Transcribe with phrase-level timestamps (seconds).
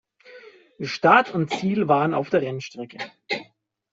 [0.81, 2.97] Start und Ziel waren auf der Rennstrecke.